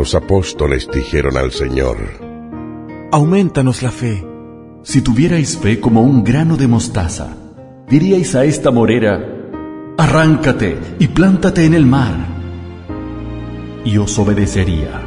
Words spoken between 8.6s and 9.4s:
morera,